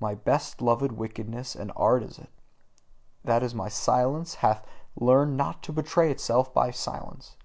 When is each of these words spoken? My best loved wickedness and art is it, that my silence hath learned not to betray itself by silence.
My 0.00 0.14
best 0.14 0.62
loved 0.62 0.90
wickedness 0.92 1.54
and 1.54 1.70
art 1.76 2.02
is 2.02 2.18
it, 2.18 2.30
that 3.24 3.52
my 3.54 3.68
silence 3.68 4.36
hath 4.36 4.66
learned 4.96 5.36
not 5.36 5.62
to 5.64 5.72
betray 5.74 6.10
itself 6.10 6.54
by 6.54 6.70
silence. 6.70 7.36